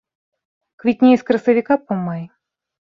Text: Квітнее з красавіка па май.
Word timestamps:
Квітнее 0.85 1.13
з 1.25 1.29
красавіка 1.29 1.73
па 1.87 2.03
май. 2.05 2.23